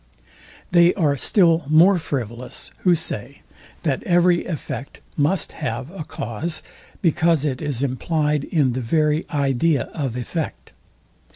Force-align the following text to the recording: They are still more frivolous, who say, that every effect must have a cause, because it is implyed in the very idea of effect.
They 0.71 0.95
are 0.95 1.15
still 1.15 1.63
more 1.69 1.99
frivolous, 1.99 2.71
who 2.79 2.95
say, 2.95 3.43
that 3.83 4.01
every 4.01 4.47
effect 4.47 4.99
must 5.15 5.51
have 5.51 5.91
a 5.91 6.03
cause, 6.03 6.63
because 7.03 7.45
it 7.45 7.61
is 7.61 7.83
implyed 7.83 8.45
in 8.45 8.73
the 8.73 8.81
very 8.81 9.27
idea 9.29 9.91
of 9.93 10.17
effect. 10.17 10.71